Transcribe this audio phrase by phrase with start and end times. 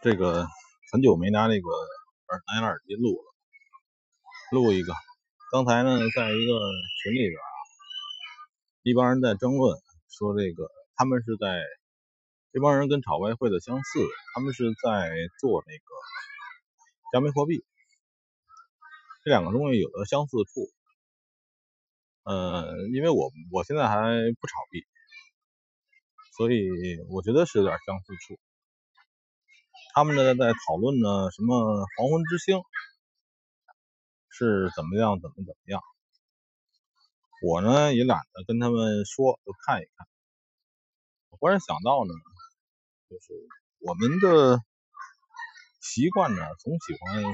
[0.00, 0.46] 这个
[0.92, 3.34] 很久没拿那个耳蓝牙耳机录了，
[4.52, 4.92] 录一个。
[5.50, 6.52] 刚才呢，在一个
[7.02, 7.50] 群里边啊，
[8.84, 9.76] 一帮人在争论，
[10.08, 11.64] 说这个他们是在
[12.52, 13.98] 这帮人跟炒外汇的相似，
[14.34, 15.84] 他们是在做那个
[17.12, 17.64] 加密货币，
[19.24, 20.70] 这两个东西有的相似处。
[22.22, 23.96] 呃，因为我我现在还
[24.38, 24.86] 不炒币，
[26.36, 26.68] 所以
[27.10, 28.38] 我觉得是有点相似处。
[29.94, 32.62] 他们呢在讨论呢，什么黄昏之星
[34.28, 35.82] 是怎么样，怎么怎么样。
[37.42, 40.06] 我呢也懒得跟他们说，就看一看。
[41.30, 42.14] 我忽然想到呢，
[43.10, 43.32] 就是
[43.80, 44.62] 我们的
[45.80, 47.24] 习惯呢，总喜欢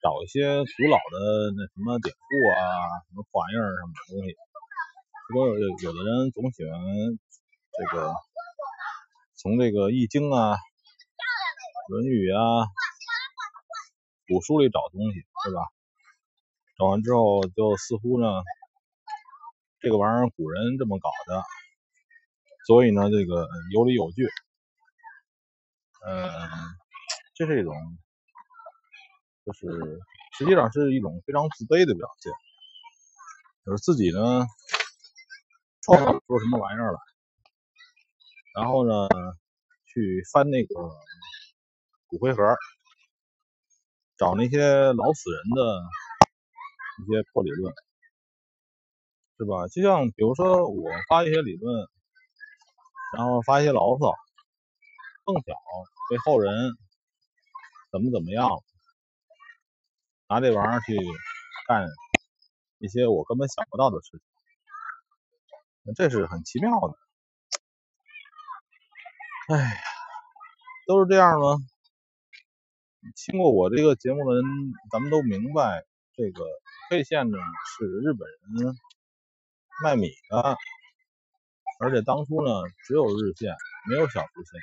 [0.00, 2.62] 找一些古老的那什么典故啊，
[3.04, 4.34] 什么玩意儿什么东西。
[5.28, 6.72] 不过有有的人总喜欢
[7.76, 8.14] 这个
[9.34, 10.54] 从这个易经啊。
[11.90, 12.68] 《论语》啊，
[14.28, 15.66] 古书里找东西，对吧？
[16.78, 18.44] 找完之后，就似乎呢，
[19.80, 21.42] 这个玩意儿古人这么搞的，
[22.64, 24.22] 所以呢，这个有理有据。
[26.06, 26.30] 嗯，
[27.34, 27.74] 这是一种，
[29.44, 29.66] 就是
[30.38, 32.32] 实际上是一种非常自卑的表现，
[33.66, 34.46] 就是自己呢
[35.82, 36.98] 创造不出什么玩意儿来，
[38.54, 39.08] 然后呢
[39.86, 40.74] 去翻那个。
[42.10, 42.42] 骨灰盒，
[44.18, 45.80] 找那些老死人的
[46.98, 47.72] 一些破理论，
[49.38, 49.68] 是吧？
[49.68, 51.88] 就像比如说我发一些理论，
[53.16, 54.12] 然后发一些牢骚，
[55.24, 55.54] 碰巧
[56.10, 56.52] 被后人
[57.92, 58.50] 怎么怎么样，
[60.28, 60.98] 拿这玩意儿去
[61.68, 61.86] 干
[62.78, 64.20] 一些我根本想不到的事
[65.84, 66.98] 情，这是很奇妙的。
[69.54, 69.80] 哎呀，
[70.86, 71.56] 都是这样吗？
[73.16, 74.44] 听过我这个节目的人，
[74.92, 75.84] 咱们都明白，
[76.14, 76.44] 这个
[76.90, 77.38] K 线呢
[77.78, 78.76] 是日本人
[79.82, 80.56] 卖米的，
[81.80, 82.52] 而且当初呢
[82.86, 83.56] 只有日线，
[83.88, 84.60] 没有小时线，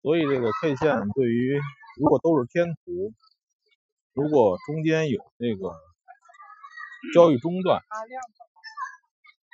[0.00, 1.60] 所以这个 K 线对于
[1.98, 3.12] 如果都是天图，
[4.14, 5.74] 如果中间有这个
[7.12, 7.82] 交易中断，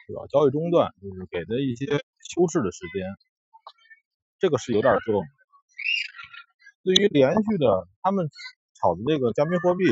[0.06, 0.26] 对吧？
[0.30, 1.86] 交易中断就是给的一些
[2.20, 3.04] 修饰的时间，
[4.38, 5.24] 这个是有点作用。
[6.86, 8.30] 对于连续的，他们
[8.74, 9.84] 炒的这个加密货币，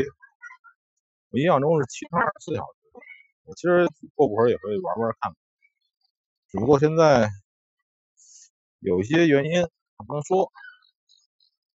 [1.30, 2.68] 我印象中是七乘二十四小时。
[3.42, 5.34] 我其实过会儿也会玩玩看，
[6.48, 7.28] 只不过现在
[8.78, 9.66] 有一些原因
[10.06, 10.52] 不能说，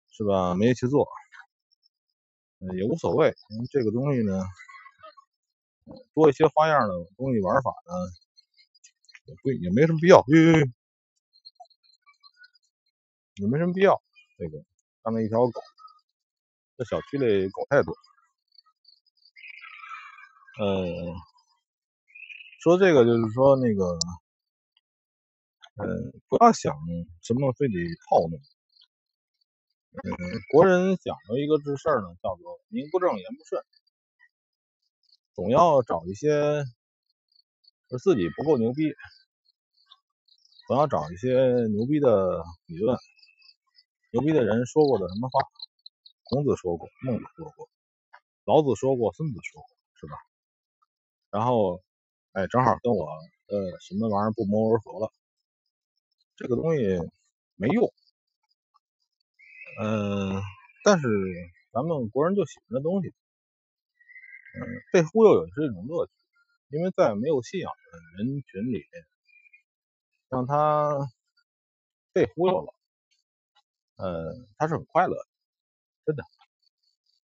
[0.10, 0.56] 是吧？
[0.56, 1.06] 没去做，
[2.78, 3.36] 也无所谓。
[3.50, 4.42] 因为这个东西呢，
[6.14, 7.94] 多一些花样的东西玩法呢，
[9.26, 10.24] 也不也没什么必要，
[13.36, 14.02] 也没什么必要，
[14.38, 14.64] 这个。
[15.10, 15.62] 那一条狗，
[16.78, 17.94] 这小区里狗太多。
[20.62, 21.16] 嗯，
[22.62, 23.98] 说这个就是说那个，
[25.82, 26.76] 嗯，不要想
[27.22, 27.74] 什么非得
[28.10, 28.40] 套路。
[29.92, 30.12] 嗯，
[30.52, 33.64] 国人讲究一个这事儿呢，叫做名不正言不顺，
[35.34, 36.64] 总要找一些
[37.90, 38.94] 说自己不够牛逼，
[40.68, 41.34] 总要找一些
[41.70, 42.98] 牛逼的理论。
[44.12, 45.40] 牛逼的人说过的什么话？
[46.24, 47.70] 孔子说过，孟子说过，
[48.46, 50.14] 老子说过，孙子说过，是吧？
[51.32, 51.82] 然后，
[52.32, 55.12] 哎，正好跟我呃什么玩意儿不谋而合了。
[56.36, 56.82] 这个东西
[57.56, 57.92] 没用，
[59.82, 60.42] 嗯，
[60.84, 61.08] 但是
[61.72, 64.62] 咱们国人就喜欢这东西，嗯，
[64.92, 66.12] 被忽悠也是一种乐趣，
[66.70, 68.86] 因为在没有信仰的人群里，
[70.30, 71.12] 让他
[72.14, 72.74] 被忽悠了。
[74.00, 75.26] 呃，他是很快乐的，
[76.06, 76.24] 真的。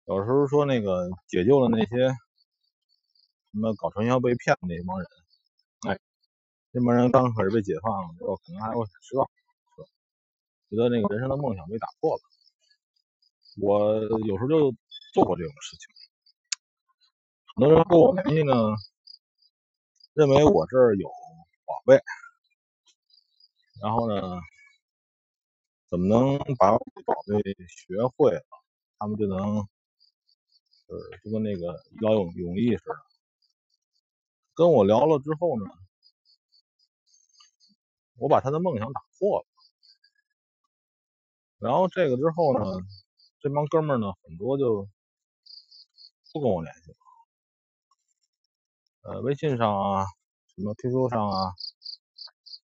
[0.05, 5.07] 有时候说那个解救了那些什么搞传销被骗的那帮人，
[5.87, 5.99] 哎，
[6.71, 9.29] 那帮人刚开始被解放之后，可能还会很失望，
[9.75, 9.87] 是吧？
[10.71, 12.21] 觉得那个人生的梦想被打破了。
[13.61, 13.93] 我
[14.27, 14.75] 有时候就
[15.13, 15.87] 做过这种事情。
[17.55, 18.53] 很多人跟我联系呢，
[20.13, 21.07] 认为我这儿有
[21.65, 22.01] 宝贝，
[23.81, 24.39] 然后呢。
[25.93, 28.41] 怎么能把宝贝学会了，
[28.97, 29.37] 他们就能，
[30.87, 32.95] 呃，就跟那个一劳永永逸似的。
[34.55, 35.65] 跟我聊了之后呢，
[38.17, 39.45] 我把他的梦想打破了。
[41.59, 42.65] 然后这个之后呢，
[43.39, 44.89] 这帮哥们儿呢，很多就
[46.33, 46.97] 不跟我联系了。
[49.03, 50.07] 呃，微信上啊，
[50.55, 51.53] 什么 QQ 上啊，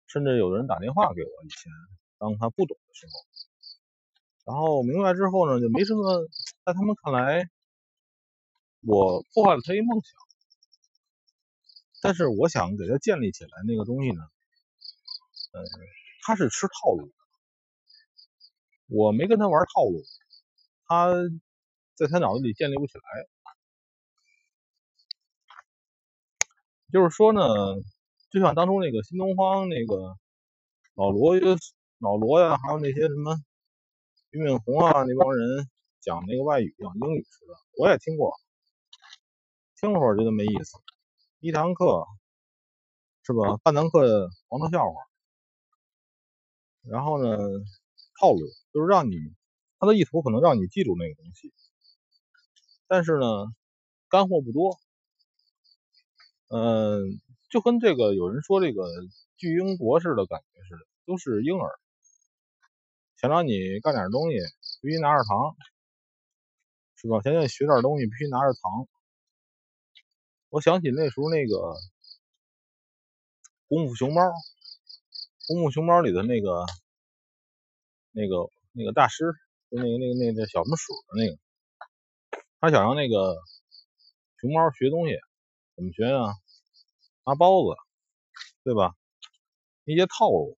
[0.08, 1.72] 甚至有人打电话给我以前。
[2.20, 3.26] 当他不懂的时候，
[4.46, 6.28] 然后明白之后呢，就没什么，
[6.66, 7.50] 在他们看来，
[8.82, 10.12] 我破坏了他一梦想。
[12.02, 14.22] 但是我想给他建立起来那个东西呢，
[15.54, 15.64] 呃，
[16.22, 17.14] 他是吃套路的，
[18.88, 20.04] 我没跟他玩套路，
[20.86, 21.14] 他
[21.96, 23.04] 在他脑子里建立不起来。
[26.92, 27.42] 就是说呢，
[28.32, 30.18] 就像当初那个新东方那个
[30.96, 31.36] 老罗、
[32.00, 33.36] 老罗呀，还有那些什么
[34.32, 35.68] 俞敏洪啊那帮人
[36.00, 38.34] 讲那个外语、讲英语似的，我也听过，
[39.76, 40.78] 听了会儿觉得没意思。
[41.40, 42.06] 一堂课
[43.24, 43.58] 是吧？
[43.64, 44.96] 半堂课黄色笑话，
[46.84, 47.38] 然后呢，
[48.20, 48.40] 套路
[48.74, 49.18] 就是让你
[49.78, 51.54] 他的意图可能让你记住那个东西，
[52.88, 53.26] 但是呢，
[54.08, 54.78] 干货不多。
[56.48, 57.20] 嗯，
[57.50, 58.84] 就跟这个有人说这个
[59.38, 61.80] 巨婴国似的感觉似的，都是婴儿，
[63.20, 64.38] 想让你干点东西
[64.82, 65.54] 必须拿着糖，
[66.96, 67.20] 是吧？
[67.22, 68.88] 想让你学点东西必须拿着糖。
[70.48, 71.56] 我想起那时候那个
[73.68, 74.22] 《功夫熊猫》，
[75.48, 76.66] 《功夫熊猫》里的那个
[78.12, 79.34] 那个那个大师，
[79.70, 81.38] 就那个那个那个小松鼠的那个，
[82.62, 83.36] 他想让那个
[84.40, 85.16] 熊猫学东西。
[85.76, 86.34] 怎么学呢？
[87.26, 87.76] 拿包子，
[88.64, 88.96] 对吧？
[89.86, 90.59] 一些套路，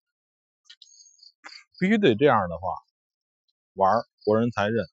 [1.80, 2.68] 必须得这样的话
[3.72, 4.84] 玩，国人才认。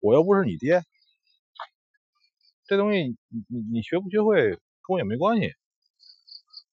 [0.00, 0.82] 我又不是你爹，
[2.64, 3.16] 这东西你
[3.48, 5.52] 你你学不学会跟我也没关系。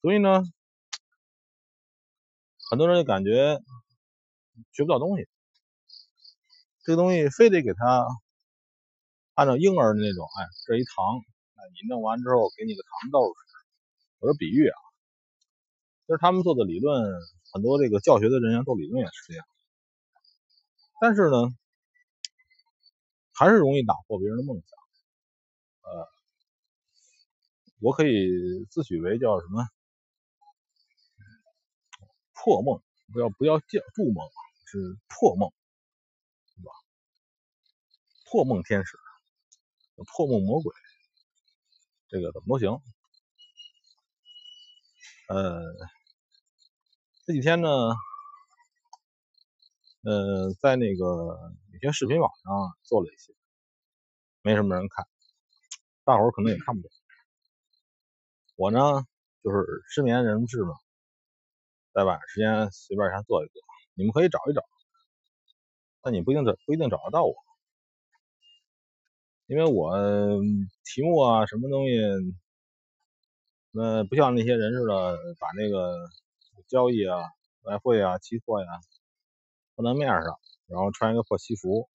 [0.01, 0.41] 所以呢，
[2.69, 3.59] 很多人就感觉
[4.71, 5.27] 学不到东西，
[6.85, 8.07] 这个东西非得给他
[9.35, 11.19] 按照婴儿的那种，哎，这一糖。
[11.55, 13.39] 哎你弄完之后，给你个糖豆吃。
[14.19, 14.79] 我说比喻啊，
[16.09, 17.03] 其实他们做的理论，
[17.53, 19.45] 很多这个教学的人员做理论也是这样。
[20.99, 21.55] 但是呢，
[23.31, 24.79] 还是容易打破别人的梦想。
[25.81, 26.07] 呃，
[27.79, 29.69] 我可以自诩为叫什么
[32.33, 32.81] 破梦，
[33.13, 34.27] 不要不要叫筑梦，
[34.65, 35.51] 是破梦，
[36.55, 36.71] 是吧？
[38.31, 38.97] 破梦天使，
[40.15, 40.73] 破梦魔鬼。
[42.07, 42.81] 这个怎么都行，
[45.27, 45.61] 呃，
[47.29, 47.69] 这几天呢，
[50.01, 51.05] 呃，在那个
[51.71, 53.31] 有些视频网上做了一些，
[54.41, 55.05] 没什么人看，
[56.03, 56.89] 大伙儿可能也看不懂。
[58.55, 59.05] 我呢，
[59.43, 60.73] 就是失眠人士嘛，
[61.93, 63.61] 在晚上时间随便先做一做，
[63.93, 64.63] 你们可以找一找，
[66.01, 67.35] 但你不一定找不一定找得到我。
[69.45, 69.93] 因为我
[70.83, 71.93] 题目啊，什么东西，
[73.69, 76.09] 那不像那些人似的，把那个
[76.69, 77.17] 交易啊、
[77.63, 78.67] 外汇啊、期货呀
[79.75, 81.89] 放在面上，然后穿一个破西服，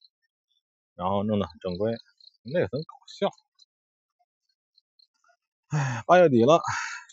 [0.97, 1.95] 然后弄得很正规，
[2.43, 3.31] 那个很搞笑。
[5.69, 6.61] 哎，八月底了，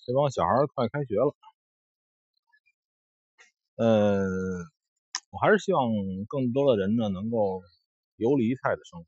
[0.08, 1.36] 这帮小孩快开学了，
[3.76, 4.66] 嗯，
[5.30, 5.88] 我还是希望
[6.28, 7.62] 更多的人呢能够
[8.16, 9.08] 游离态的生活。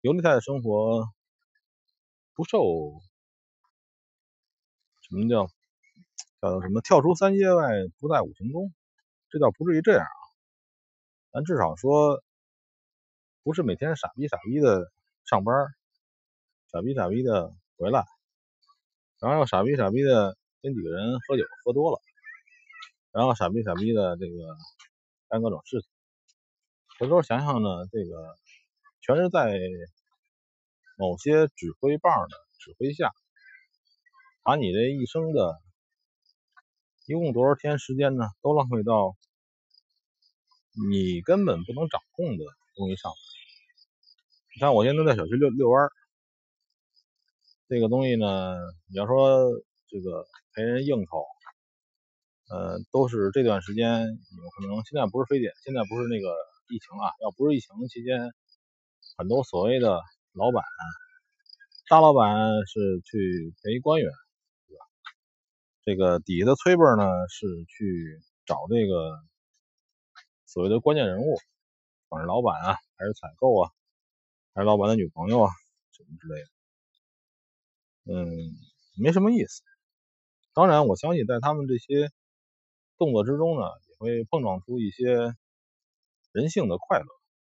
[0.00, 1.08] 游离态的生活
[2.34, 3.00] 不受
[5.02, 5.48] 什么叫
[6.46, 8.72] 叫做什么跳出三界外不在五行中，
[9.30, 10.22] 这倒不至于这样啊，
[11.32, 12.22] 咱至少说
[13.42, 14.92] 不是每天傻逼傻逼的
[15.24, 15.66] 上班，
[16.70, 18.04] 傻逼傻逼的回来，
[19.18, 22.00] 然后傻逼傻逼的跟几个人喝酒喝多了，
[23.10, 24.56] 然后傻逼傻逼的这个
[25.28, 25.90] 干各种事情，
[27.00, 28.36] 回头想想呢，这个
[29.00, 29.58] 全是在。
[30.98, 33.12] 某些指挥棒的指挥下，
[34.42, 35.60] 把你这一生的
[37.06, 39.16] 一共多少天时间呢，都浪费到
[40.90, 42.44] 你根本不能掌控的
[42.74, 43.12] 东西上。
[44.54, 45.88] 你看，我现在在小区遛遛弯
[47.68, 48.56] 这个东西呢，
[48.88, 49.40] 你要说
[49.88, 51.24] 这个陪人应酬，
[52.50, 54.84] 呃，都是这段时间有可能。
[54.84, 56.34] 现在不是非典，现在不是那个
[56.68, 58.30] 疫情啊，要不是疫情期间，
[59.16, 60.00] 很多所谓的。
[60.38, 60.62] 老板，
[61.88, 62.36] 大老板
[62.66, 64.12] 是去陪官员，
[65.86, 69.22] 这个底下的崔辈呢是去找这个
[70.44, 71.36] 所谓的关键人物，
[72.08, 73.70] 管是老板啊，还是采购啊，
[74.52, 75.52] 还是老板的女朋友啊，
[75.92, 76.48] 什么之类的。
[78.12, 78.26] 嗯，
[79.00, 79.62] 没什么意思。
[80.54, 82.10] 当然，我相信在他们这些
[82.98, 85.32] 动作之中呢，也会碰撞出一些
[86.32, 87.06] 人性的快乐，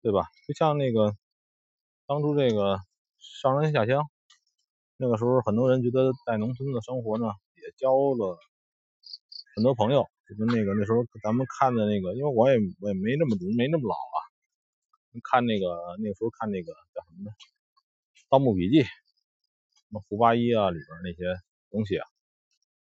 [0.02, 0.26] 对吧？
[0.48, 1.16] 就像那个。
[2.08, 2.78] 当初这个
[3.18, 4.02] 上山下乡，
[4.96, 7.26] 那个时候很多人觉得在农村的生活呢，
[7.76, 8.38] 交了
[9.54, 14.18] 很多朋友，就跟那个那时候咱们看的那个，因为我也我也没那么没那么老啊，
[15.24, 15.66] 看那个
[15.98, 17.30] 那时候看那个叫什么呢，
[18.28, 21.24] 《盗墓笔记》，什么胡八一啊里边那些
[21.70, 22.06] 东西啊，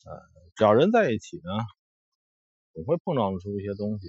[0.07, 0.23] 呃，
[0.55, 1.51] 只要人在一起呢，
[2.75, 4.09] 总会碰撞出一些东西。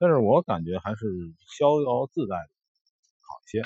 [0.00, 1.06] 但是我感觉还是
[1.58, 2.50] 逍遥自在的
[3.20, 3.62] 好一些。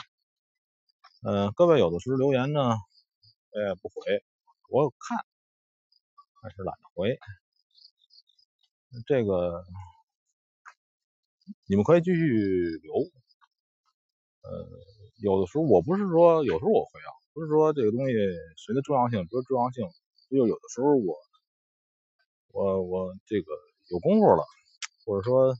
[1.22, 2.76] 呃，各位有的时候留言呢，
[3.50, 4.24] 我也不回，
[4.68, 5.24] 我看，
[6.42, 7.18] 还是懒得回。
[9.06, 9.64] 这个
[11.66, 12.94] 你们可以继续留。
[14.42, 14.68] 呃，
[15.22, 18.12] 有的时候我不是说有时候我回啊，不是说这个东西
[18.58, 19.88] 谁的重要性不是重要性，
[20.28, 21.16] 就有的时候我
[22.48, 23.52] 我我这个
[23.88, 24.44] 有功夫了，
[25.06, 25.56] 或者说。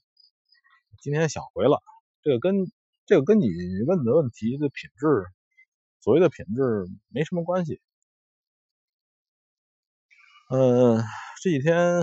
[1.00, 1.82] 今天想回了，
[2.22, 2.70] 这个跟
[3.06, 3.48] 这个跟你
[3.88, 5.26] 问的问题的品质，
[6.00, 7.80] 所谓的品质没什么关系。
[10.52, 11.02] 呃，
[11.42, 12.02] 这几天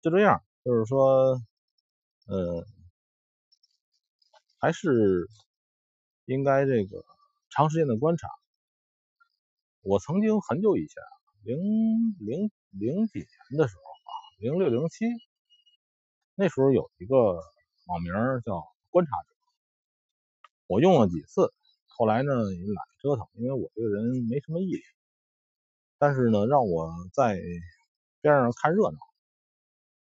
[0.00, 1.40] 就这样，就是说，
[2.28, 2.64] 呃，
[4.60, 5.28] 还是
[6.24, 7.04] 应该这个
[7.50, 8.28] 长时间的观察。
[9.82, 11.02] 我曾经很久以前，
[11.42, 11.58] 零
[12.20, 15.04] 零零几年的时候啊，零六零七。
[16.36, 17.16] 那时候有一个
[17.86, 18.12] 网名
[18.44, 19.34] 叫“观察者”，
[20.68, 21.52] 我用了几次，
[21.88, 24.82] 后来呢也懒得折腾，因为我这个人没什么毅力。
[25.98, 27.38] 但是呢，让我在
[28.20, 28.98] 边上看热闹，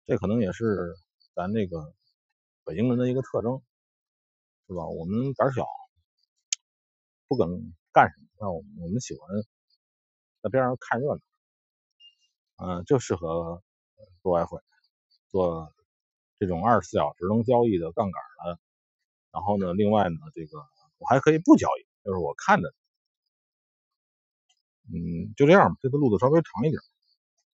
[0.06, 0.96] 这可能也是
[1.36, 1.94] 咱这个
[2.64, 3.62] 北京人的一个特征，
[4.68, 4.88] 是吧？
[4.88, 5.66] 我们胆小，
[7.28, 7.48] 不敢
[7.94, 9.28] 干什么，那我们我们喜欢
[10.42, 11.22] 在边上看热闹，
[12.58, 13.62] 嗯，就适合
[14.22, 14.60] 做外汇，
[15.30, 15.74] 做。
[16.40, 18.60] 这种二十四小时能交易的杠杆的，
[19.32, 20.58] 然后呢，另外呢，这个
[20.98, 22.74] 我还可以不交易，就是我看着，
[24.94, 26.82] 嗯，就这样吧，这次录的稍微长一点。